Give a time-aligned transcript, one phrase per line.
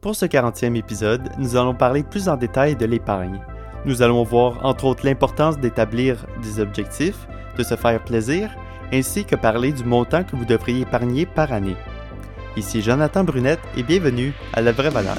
[0.00, 3.40] Pour ce 40e épisode, nous allons parler plus en détail de l'épargne.
[3.84, 8.50] Nous allons voir entre autres l'importance d'établir des objectifs, de se faire plaisir,
[8.92, 11.76] ainsi que parler du montant que vous devriez épargner par année.
[12.56, 15.18] Ici Jonathan Brunette et bienvenue à La Vraie Valeur.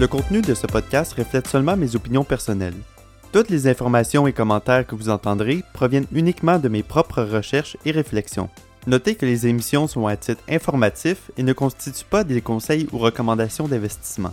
[0.00, 2.80] Le contenu de ce podcast reflète seulement mes opinions personnelles.
[3.34, 7.90] Toutes les informations et commentaires que vous entendrez proviennent uniquement de mes propres recherches et
[7.90, 8.48] réflexions.
[8.86, 12.96] Notez que les émissions sont à titre informatif et ne constituent pas des conseils ou
[12.96, 14.32] recommandations d'investissement.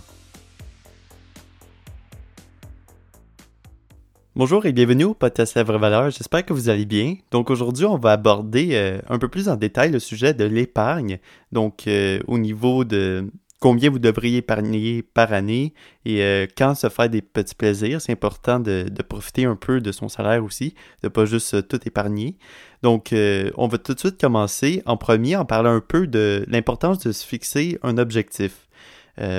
[4.38, 7.16] Bonjour et bienvenue au podcast La Vraie Valeur, j'espère que vous allez bien.
[7.32, 11.20] Donc aujourd'hui, on va aborder euh, un peu plus en détail le sujet de l'épargne,
[11.52, 15.74] donc euh, au niveau de combien vous devriez épargner par année
[16.06, 18.02] et euh, quand se faire des petits plaisirs.
[18.02, 21.80] C'est important de, profiter un peu de son salaire aussi, de pas juste euh, tout
[21.86, 22.38] épargner.
[22.84, 26.46] Donc, euh, on va tout de suite commencer en premier en parlant un peu de
[26.48, 28.68] l'importance de se fixer un objectif.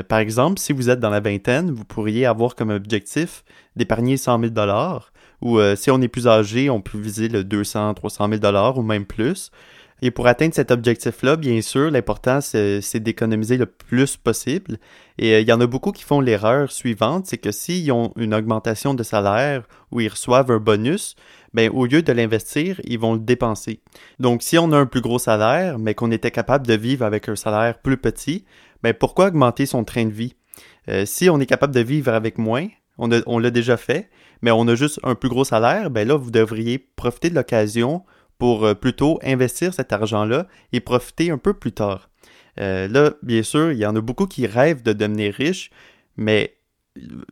[0.08, 3.44] par exemple, si vous êtes dans la vingtaine, vous pourriez avoir comme objectif
[3.76, 5.12] d'épargner 100 000 dollars.
[5.40, 8.82] Ou si on est plus âgé, on peut viser le 200, 300 000 dollars ou
[8.82, 9.52] même plus.
[10.00, 14.78] Et pour atteindre cet objectif-là, bien sûr, l'important, c'est d'économiser le plus possible.
[15.18, 18.12] Et euh, il y en a beaucoup qui font l'erreur suivante, c'est que s'ils ont
[18.16, 21.16] une augmentation de salaire ou ils reçoivent un bonus,
[21.52, 23.80] ben, au lieu de l'investir, ils vont le dépenser.
[24.20, 27.28] Donc, si on a un plus gros salaire, mais qu'on était capable de vivre avec
[27.28, 28.44] un salaire plus petit,
[28.82, 30.34] ben, pourquoi augmenter son train de vie?
[30.88, 32.68] Euh, si on est capable de vivre avec moins,
[32.98, 34.10] on, l'a déjà fait,
[34.42, 38.02] mais on a juste un plus gros salaire, ben là, vous devriez profiter de l'occasion
[38.38, 42.08] pour euh, plutôt investir cet argent-là et profiter un peu plus tard.
[42.60, 45.70] Euh, là, bien sûr, il y en a beaucoup qui rêvent de devenir riches,
[46.16, 46.54] mais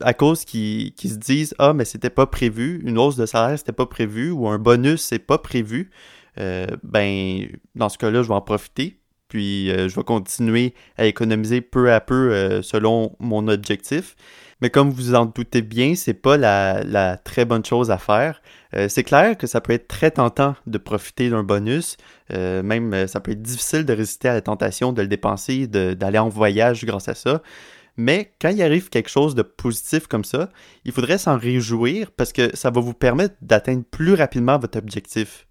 [0.00, 3.72] à cause qu'ils se disent Ah, mais c'était pas prévu, une hausse de salaire, c'était
[3.72, 5.90] pas prévu, ou un bonus, c'est pas prévu,
[6.38, 11.60] euh, ben, dans ce cas-là, je vais en profiter, puis je vais continuer à économiser
[11.60, 14.14] peu à peu selon mon objectif.
[14.60, 18.40] Mais comme vous en doutez bien, c'est pas la, très bonne chose à faire.
[18.74, 21.96] Euh, c'est clair que ça peut être très tentant de profiter d'un bonus.
[22.32, 25.66] Euh, même euh, ça peut être difficile de résister à la tentation de le dépenser,
[25.66, 27.42] d'aller en voyage grâce à ça.
[27.98, 30.50] Mais quand il arrive quelque chose de positif comme ça,
[30.84, 35.46] il faudrait s'en réjouir parce que ça va vous permettre d'atteindre plus rapidement votre objectif.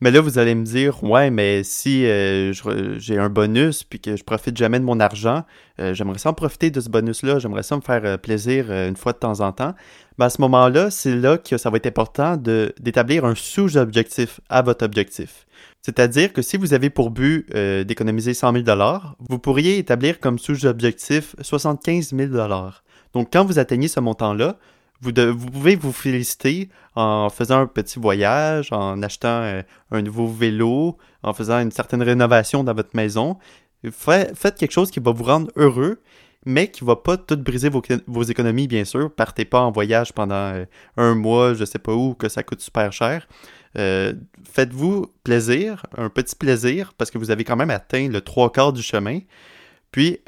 [0.00, 2.52] Mais là, vous allez me dire, ouais, mais si euh,
[2.98, 5.44] j'ai un bonus puis que je profite jamais de mon argent,
[5.80, 9.12] euh, j'aimerais ça profiter de ce bonus-là, j'aimerais ça me faire euh, plaisir une fois
[9.12, 9.74] de temps en temps.
[10.18, 14.62] Ben, à ce moment-là, c'est là que ça va être important d'établir un sous-objectif à
[14.62, 15.46] votre objectif.
[15.80, 18.64] C'est-à-dire que si vous avez pour but d'économiser 100 000
[19.28, 22.32] vous pourriez établir comme sous-objectif 75 000
[23.12, 24.56] Donc, quand vous atteignez ce montant-là,
[25.00, 30.96] vous, pouvez vous féliciter en faisant un petit voyage, en achetant euh, un nouveau vélo,
[31.22, 33.38] en faisant une certaine rénovation dans votre maison.
[33.90, 36.00] Faites quelque chose qui va vous rendre heureux,
[36.46, 39.12] mais qui ne va pas tout briser vos, économies, bien sûr.
[39.12, 40.64] Partez pas en voyage pendant euh,
[40.96, 43.28] un mois, je ne sais pas où, que ça coûte super cher.
[43.76, 44.14] Euh,
[44.50, 48.72] faites-vous plaisir, un petit plaisir, parce que vous avez quand même atteint le trois quarts
[48.72, 49.20] du chemin.
[49.90, 50.18] Puis,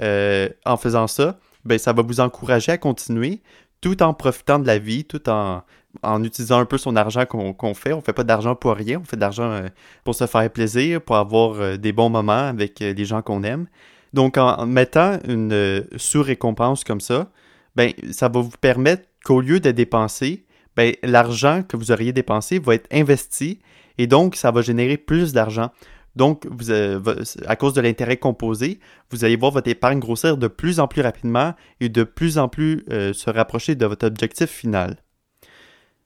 [0.65, 3.41] en faisant ça, ben, ça va vous encourager à continuer,
[3.87, 5.63] tout en profitant de la vie, tout en,
[6.03, 7.93] en utilisant un peu son argent qu'on fait.
[7.93, 9.69] On fait pas d'argent pour rien, on fait de l'argent euh,
[10.03, 13.45] pour se faire plaisir, pour avoir euh, des bons moments avec euh, les gens qu'on
[13.45, 13.69] aime.
[14.13, 17.31] Donc en mettant une sous-récompense comme ça,
[17.77, 22.59] ben ça va vous permettre qu'au lieu de dépenser, ben, l'argent que vous auriez dépensé
[22.59, 23.61] va être investi
[23.99, 25.71] et donc ça va générer plus d'argent.
[26.16, 26.99] Donc, euh,
[27.47, 31.03] à cause de l'intérêt composé, vous allez voir votre épargne grossir de plus en plus
[31.03, 34.97] rapidement et de plus en plus euh, se rapprocher de votre objectif final.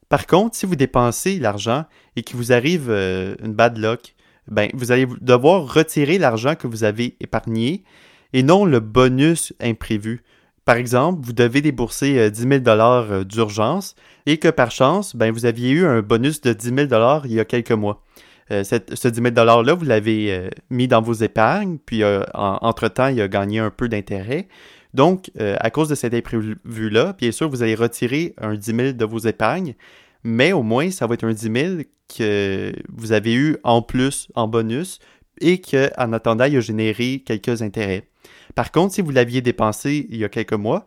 [0.09, 1.85] Par contre, si vous dépensez l'argent
[2.17, 4.13] et qu'il vous arrive euh, une bad luck,
[4.47, 7.83] ben, vous allez devoir retirer l'argent que vous avez épargné
[8.33, 10.23] et non le bonus imprévu.
[10.65, 13.95] Par exemple, vous devez débourser 10 000 d'urgence
[14.25, 17.39] et que par chance, ben, vous aviez eu un bonus de 10 000 il y
[17.39, 18.03] a quelques mois.
[18.51, 23.07] Euh, ce 10 000 $-là, vous l'avez euh, mis dans vos épargnes, puis euh, entre-temps,
[23.07, 24.47] il a gagné un peu d'intérêt.
[24.93, 29.05] Donc, à cause de cet imprévu-là, bien sûr, vous allez retirer un 10 000 de
[29.05, 29.73] vos épargnes,
[30.25, 31.75] mais au moins, ça va être un 10 000
[32.13, 34.99] que vous avez eu en plus, en bonus,
[35.39, 38.09] et qu'en attendant, il a généré quelques intérêts.
[38.53, 40.85] Par contre, si vous l'aviez dépensé il y a quelques mois,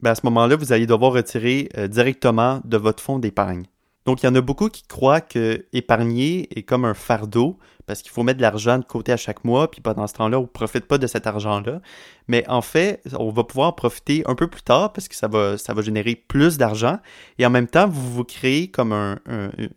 [0.00, 3.66] ben, à ce moment-là, vous allez devoir retirer directement de votre fonds d'épargne.
[4.06, 8.02] Donc, il y en a beaucoup qui croient que épargner est comme un fardeau parce
[8.02, 10.42] qu'il faut mettre de l'argent de côté à chaque mois, puis pendant ce temps-là, on
[10.42, 11.80] ne profite pas de cet argent-là.
[12.28, 15.28] Mais en fait, on va pouvoir en profiter un peu plus tard parce que ça
[15.28, 16.98] va, ça va générer plus d'argent.
[17.38, 19.18] Et en même temps, vous vous créez comme un,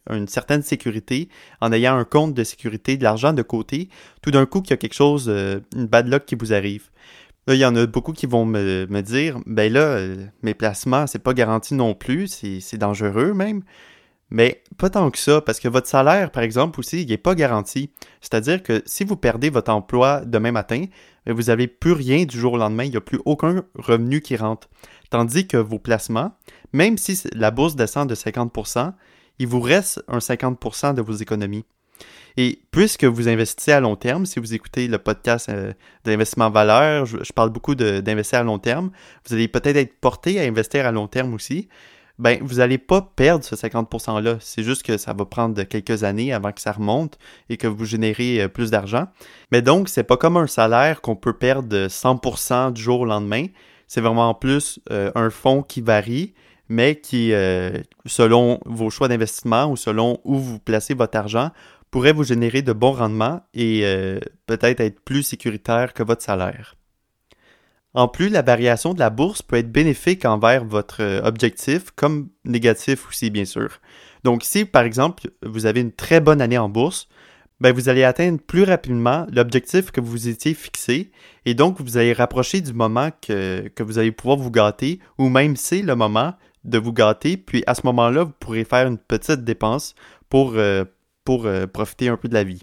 [0.10, 1.30] une certaine sécurité
[1.60, 3.90] en ayant un compte de sécurité, de l'argent de côté.
[4.22, 6.90] Tout d'un coup, qu'il y a quelque chose, euh, une bad luck qui vous arrive.
[7.48, 10.54] Là, il y en a beaucoup qui vont me, me dire, ben là, euh, mes
[10.54, 13.64] placements, c'est pas garanti non plus, c'est dangereux même.
[14.30, 17.34] Mais pas tant que ça, parce que votre salaire, par exemple, aussi, il n'est pas
[17.34, 17.92] garanti.
[18.22, 20.86] C'est-à-dire que si vous perdez votre emploi demain matin,
[21.26, 24.36] vous n'avez plus rien du jour au lendemain, il n'y a plus aucun revenu qui
[24.36, 24.70] rentre.
[25.10, 26.34] Tandis que vos placements,
[26.74, 28.94] même si la bourse descend de 50%,
[29.40, 31.66] il vous reste un 50% de vos économies.
[32.36, 37.06] Et puisque vous investissez à long terme, si vous écoutez le podcast euh, d'investissement valeur,
[37.06, 38.92] je, parle beaucoup d'investir à long terme,
[39.26, 41.68] vous allez peut-être être porté à investir à long terme aussi
[42.20, 44.38] ben vous n'allez pas perdre ce 50%-là.
[44.40, 47.18] C'est juste que ça va prendre quelques années avant que ça remonte
[47.50, 49.08] et que vous générez euh, plus d'argent.
[49.52, 53.46] Mais donc, c'est pas comme un salaire qu'on peut perdre 100% du jour au lendemain.
[53.88, 56.34] C'est vraiment en plus euh, un fonds qui varie,
[56.70, 61.52] mais qui, euh, selon vos choix d'investissement ou selon où vous placez votre argent,
[61.92, 63.86] pourrait vous générer de bons rendements et
[64.46, 66.77] peut-être être plus sécuritaire que votre salaire.
[67.98, 72.30] En plus, la variation de la bourse peut être bénéfique envers votre euh, objectif, comme
[72.46, 73.80] négatif aussi, bien sûr.
[74.24, 77.10] Donc, si par exemple, vous avez une très bonne année en bourse,
[77.60, 81.10] ben, vous allez atteindre plus rapidement l'objectif que vous étiez fixé
[81.48, 85.56] et donc vous allez rapprocher du moment que, vous allez pouvoir vous gâter ou même
[85.56, 86.36] c'est le moment
[86.66, 87.36] de vous gâter.
[87.36, 89.96] Puis à ce moment-là, vous pourrez faire une petite dépense
[90.30, 90.84] pour, euh,
[91.30, 92.62] euh, profiter un peu de la vie.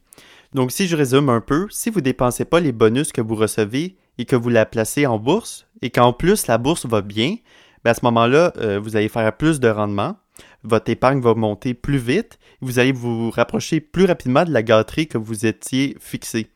[0.53, 3.35] Donc, si je résume un peu, si vous ne dépensez pas les bonus que vous
[3.35, 7.37] recevez et que vous la placez en bourse et qu'en plus la bourse va bien,
[7.85, 10.17] ben, à ce moment-là, euh, vous allez faire plus de rendement,
[10.63, 15.07] votre épargne va monter plus vite, vous allez vous rapprocher plus rapidement de la gâterie
[15.07, 16.49] que vous étiez fixé.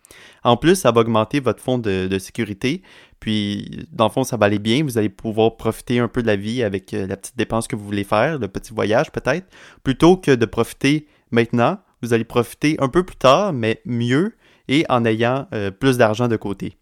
[0.43, 2.83] En plus, ça va augmenter votre fonds de, sécurité,
[3.21, 6.27] puis dans le fond, ça va aller bien, vous allez pouvoir profiter un peu de
[6.27, 9.47] la vie avec euh, la petite dépense que vous voulez faire, le petit voyage peut-être,
[9.83, 14.35] plutôt que de profiter maintenant, vous allez profiter un peu plus tard, mais mieux
[14.69, 16.78] et en ayant euh, plus d'argent de côté.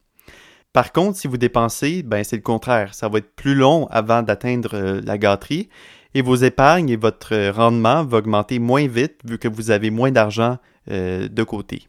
[0.76, 2.92] Par contre, si vous dépensez, ben c'est le contraire.
[2.92, 5.70] Ça va être plus long avant d'atteindre euh, la gâterie
[6.12, 10.10] et vos épargnes et votre rendement vont augmenter moins vite vu que vous avez moins
[10.10, 10.58] d'argent
[10.90, 11.88] euh, de côté.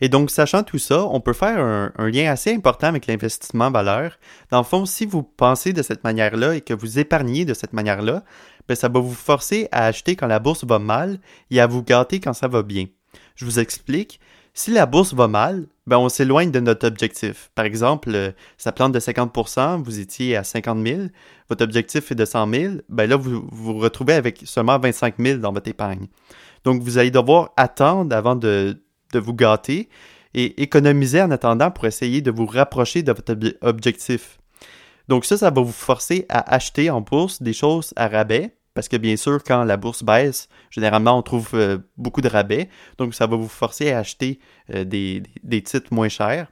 [0.00, 4.16] Et donc, sachant tout ça, on peut faire un, lien assez important avec l'investissement valeur.
[4.52, 7.72] Dans le fond, si vous pensez de cette manière-là et que vous épargnez de cette
[7.72, 8.22] manière-là,
[8.68, 11.18] ben, ça va vous forcer à acheter quand la bourse va mal
[11.50, 12.84] et à vous gâter quand ça va bien.
[13.34, 14.20] Je vous explique.
[14.56, 17.50] Si la bourse va mal, ben on s'éloigne de notre objectif.
[17.56, 21.02] Par exemple, euh, ça plante de 50%, vous étiez à 50 000,
[21.48, 25.38] votre objectif est de 100 000, ben là, vous vous retrouvez avec seulement 25 000
[25.38, 26.06] dans votre épargne.
[26.62, 28.80] Donc, vous allez devoir attendre avant de,
[29.12, 29.88] de vous gâter
[30.34, 34.38] et économiser en attendant pour essayer de vous rapprocher de votre objectif.
[35.08, 38.88] Donc ça, ça va vous forcer à acheter en bourse des choses à rabais parce
[38.88, 42.68] que bien sûr, quand la bourse baisse, généralement, on trouve euh, beaucoup de rabais.
[42.98, 44.40] Donc, ça va vous forcer à acheter
[44.74, 45.22] euh, des,
[45.62, 46.48] titres moins chers.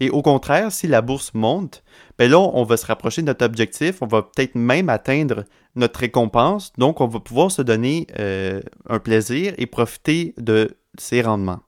[0.00, 1.84] Et au contraire, si la bourse monte,
[2.18, 4.00] ben là, on va se rapprocher de notre objectif.
[4.00, 5.44] On va peut-être même atteindre
[5.74, 6.72] notre récompense.
[6.78, 11.60] Donc, on va pouvoir se donner euh, un plaisir et profiter de ces rendements.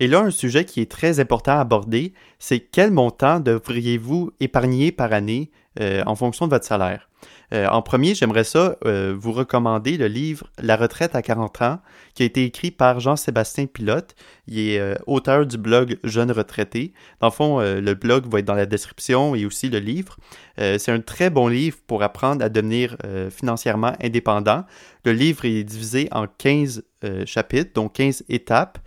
[0.00, 4.92] Et là, un sujet qui est très important à aborder, c'est quel montant devriez-vous épargner
[4.92, 7.10] par année en fonction de votre salaire?
[7.52, 11.80] Euh, en premier, j'aimerais ça euh, vous recommander le livre La retraite à 40 ans,
[12.14, 14.14] qui a été écrit par Jean-Sébastien Pilote.
[14.46, 16.92] Il est euh, auteur du blog Jeune retraité.
[17.20, 20.16] Dans le fond, le blog va être dans la description et aussi le livre.
[20.56, 22.96] C'est un très bon livre pour apprendre à devenir
[23.30, 24.64] financièrement indépendant.
[25.04, 26.82] Le livre est divisé en 15
[27.24, 28.78] chapitres, donc 15 étapes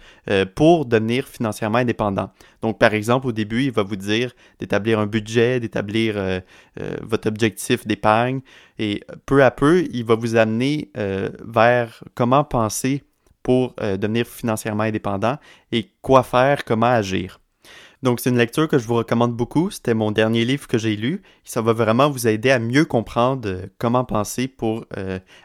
[0.55, 2.31] pour devenir financièrement indépendant.
[2.61, 6.41] Donc, par exemple, au début, il va vous dire d'établir un budget, d'établir
[7.01, 8.41] votre objectif d'épargne,
[8.79, 13.03] et peu à peu, il va vous amener euh, vers comment penser
[13.43, 15.37] pour euh, devenir financièrement indépendant
[15.71, 17.39] et quoi faire, comment agir.
[18.01, 19.69] Donc, c'est une lecture que je vous recommande beaucoup.
[19.69, 21.21] C'était mon dernier livre que j'ai lu.
[21.45, 24.85] Ça va vraiment vous aider à mieux comprendre euh, comment penser pour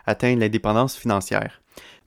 [0.07, 1.61] atteindre l'indépendance financière.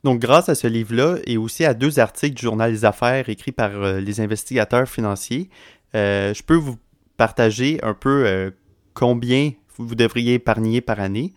[0.04, 3.52] Donc, grâce à ce livre-là et aussi à deux articles du journal des affaires écrits
[3.52, 5.48] par les investigateurs financiers,
[5.94, 6.76] je peux vous
[7.16, 8.52] partager un peu
[8.94, 11.32] combien vous devriez épargner par année.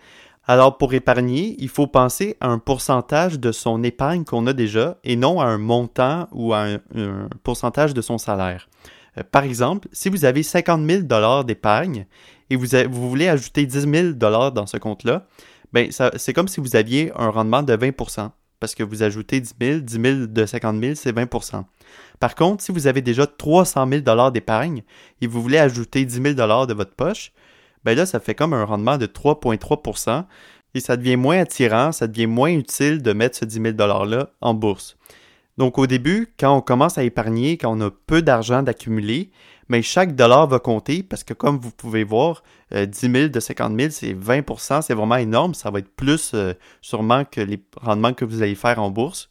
[0.47, 4.97] Alors pour épargner, il faut penser à un pourcentage de son épargne qu'on a déjà
[5.03, 8.69] et non à un montant ou à un, pourcentage de son salaire.
[9.17, 12.05] Euh, par exemple, si vous avez 50 000 dollars d'épargne
[12.51, 15.25] et vous, voulez ajouter 10 000 dollars dans ce compte-là,
[15.73, 19.55] ben c'est comme si vous aviez un rendement de 20% parce que vous ajoutez 10
[19.59, 21.63] 000, 10 000 de 50 000, c'est 20%
[22.19, 24.83] Par contre, si vous avez déjà 300 000 d'épargne
[25.21, 27.31] et vous voulez ajouter 10 000 de votre poche,
[27.85, 30.25] ben là, ça fait comme un rendement de 3,3%
[30.73, 34.29] et ça devient moins attirant, ça devient moins utile de mettre ce 10 000 $-là
[34.41, 34.97] en bourse.
[35.57, 39.29] Donc au début, quand on commence à épargner, quand on a peu d'argent d'accumuler,
[39.69, 43.39] mais chaque dollar va compter parce que comme vous pouvez voir, 10 euh, 000 de
[43.39, 45.53] 50 000, c'est 20% c'est vraiment énorme.
[45.53, 49.29] Ça va être plus euh, sûrement que les rendements que vous allez faire en bourse.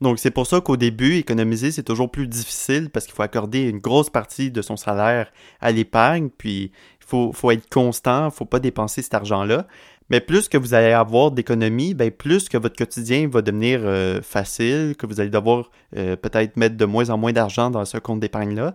[0.00, 3.62] Donc c'est pour ça qu'au début, économiser, c'est toujours plus difficile parce qu'il faut accorder
[3.62, 6.70] une grosse partie de son salaire à l'épargne, puis
[7.06, 9.66] faut, faut, être constant, faut pas dépenser cet argent-là.
[10.10, 14.20] Mais plus que vous allez avoir d'économies, ben plus que votre quotidien va devenir euh,
[14.22, 18.20] facile, que vous allez devoir peut-être mettre de moins en moins d'argent dans ce compte
[18.20, 18.74] d'épargne-là.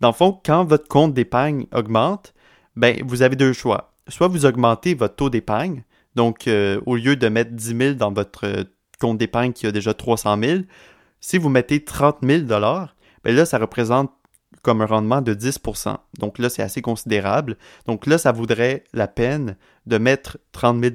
[0.00, 2.32] Dans le fond, quand votre compte d'épargne augmente,
[2.74, 3.92] ben, vous avez deux choix.
[4.08, 8.12] Soit vous augmentez votre taux d'épargne, donc euh, au lieu de mettre 10 000 dans
[8.12, 8.64] votre euh,
[8.98, 10.60] compte d'épargne qui a déjà 300 000,
[11.20, 14.10] si vous mettez 30 000 ben là, ça représente
[14.62, 17.56] comme un rendement de 10% Donc là, c'est assez considérable.
[17.86, 20.94] Donc là, ça vaudrait la peine de mettre 30 000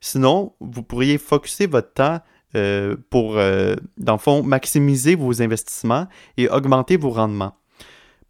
[0.00, 2.20] Sinon, vous pourriez focuser votre temps
[2.54, 7.54] euh, pour, dans le fond, maximiser vos investissements et augmenter vos rendements.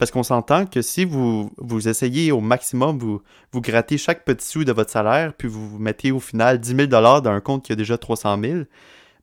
[0.02, 3.22] Parce qu'on s'entend que si vous, vous essayez au maximum, vous,
[3.52, 6.87] vous grattez chaque petit sou de votre salaire, puis vous mettez au final 10 000
[6.88, 8.61] dans un compte qui a déjà 300 000,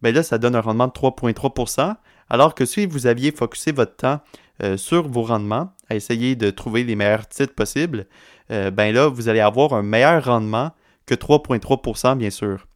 [0.01, 1.95] bien là, ça donne un rendement de 3,3
[2.29, 4.19] alors que si vous aviez focusé votre temps
[4.63, 8.05] euh, sur vos rendements, à essayer de trouver les meilleurs titres possibles,
[8.51, 10.71] euh, ben là, vous allez avoir un meilleur rendement
[11.05, 12.67] que 3,3% bien sûr.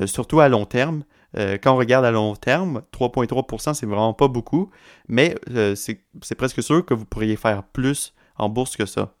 [0.00, 1.04] Euh, surtout à long terme,
[1.36, 4.70] euh, quand on regarde à long terme, 3,3% c'est vraiment pas beaucoup,
[5.08, 5.34] mais
[5.74, 9.14] c'est presque sûr que vous pourriez faire plus en bourse que ça.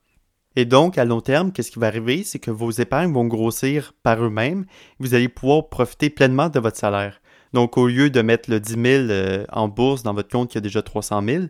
[0.56, 2.24] Et donc, à long terme, qu'est-ce qui va arriver?
[2.24, 4.66] C'est que vos épargnes vont grossir par eux-mêmes.
[4.98, 7.20] Vous allez pouvoir profiter pleinement de votre salaire.
[7.52, 10.58] Donc, au lieu de mettre le 10 000 euh, en bourse dans votre compte qui
[10.58, 11.44] a déjà 300 000,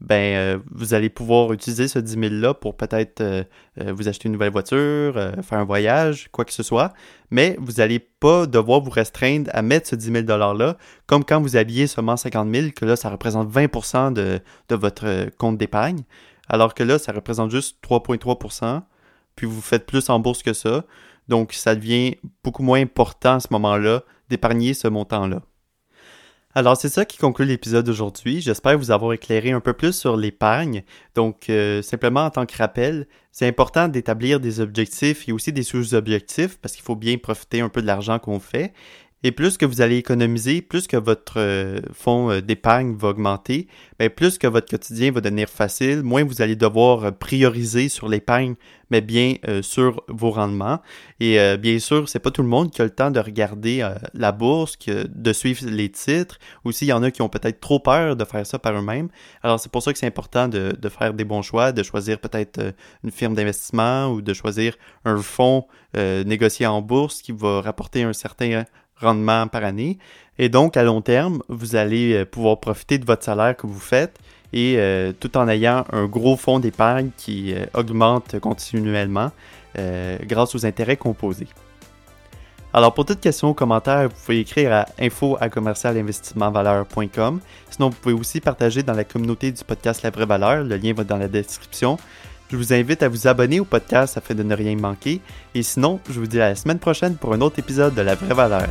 [0.00, 3.44] ben euh, vous allez pouvoir utiliser ce 10 000-là pour peut-être euh,
[3.78, 6.92] vous acheter une nouvelle voiture, faire un voyage, quoi que ce soit,
[7.30, 11.40] mais vous n'allez pas devoir vous restreindre à mettre ce 10 000 $-là, comme quand
[11.40, 16.02] vous aviez seulement 50 000, que là, ça représente 20 de, de votre compte d'épargne,
[16.48, 18.82] alors que là, ça représente juste 3,3%
[19.36, 20.84] puis vous faites plus en bourse que ça,
[21.28, 25.42] donc ça devient beaucoup moins important à ce moment-là d'épargner ce montant-là.
[26.56, 28.40] Alors, c'est ça qui conclut l'épisode d'aujourd'hui.
[28.40, 30.84] J'espère vous avoir éclairé un peu plus sur l'épargne.
[31.16, 35.64] Donc, euh, simplement en tant que rappel, c'est important d'établir des objectifs et aussi des
[35.64, 38.72] sous-objectifs parce qu'il faut bien profiter un peu de l'argent qu'on fait.
[39.26, 43.68] Et plus que vous allez économiser, plus que votre euh, fonds euh, d'épargne va augmenter,
[43.98, 48.06] bien plus que votre quotidien va devenir facile, moins vous allez devoir euh, prioriser sur
[48.06, 48.54] l'épargne,
[48.90, 50.78] mais bien sur vos rendements.
[51.18, 54.30] Et bien sûr, c'est pas tout le monde qui a le temps de regarder la
[54.30, 56.38] bourse, de suivre les titres.
[56.64, 59.08] Aussi, il y en a qui ont peut-être trop peur de faire ça par eux-mêmes.
[59.42, 62.20] Alors c'est pour ça que c'est important de, de, faire des bons choix, de choisir
[62.20, 62.60] peut-être
[63.02, 65.66] une firme d'investissement ou de choisir un fonds
[65.96, 68.64] négocié en bourse qui va rapporter un certain
[69.00, 69.98] rendement par année.
[70.38, 73.78] Et donc, à long terme, vous allez euh, pouvoir profiter de votre salaire que vous
[73.78, 74.18] faites
[74.52, 79.30] et euh, tout en ayant un gros fonds d'épargne qui euh, augmente continuellement
[80.22, 81.48] grâce aux intérêts composés.
[82.72, 85.48] Alors, pour toute question ou commentaire, vous pouvez écrire à info à.
[87.70, 90.62] Sinon, vous pouvez aussi partager dans la communauté du podcast La Vraie Valeur.
[90.62, 91.98] Le lien va dans la description.
[92.50, 95.20] Je vous invite à vous abonner au podcast afin de ne rien manquer.
[95.54, 98.14] Et sinon, je vous dis à la semaine prochaine pour un autre épisode de La
[98.14, 98.68] Vraie Valeur.